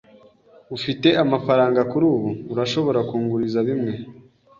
[0.75, 2.29] Ufite amafaranga kuri ubu?
[2.53, 3.93] Urashobora kunguriza bimwe?